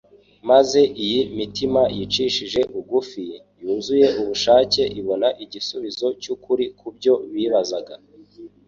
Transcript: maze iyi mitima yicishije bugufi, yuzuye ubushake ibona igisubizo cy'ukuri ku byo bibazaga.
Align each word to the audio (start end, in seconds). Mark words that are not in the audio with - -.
maze 0.49 0.79
iyi 1.03 1.21
mitima 1.37 1.81
yicishije 1.97 2.59
bugufi, 2.71 3.23
yuzuye 3.61 4.07
ubushake 4.21 4.81
ibona 4.99 5.27
igisubizo 5.43 6.07
cy'ukuri 6.21 6.65
ku 6.79 6.87
byo 6.95 7.13
bibazaga. 7.33 7.95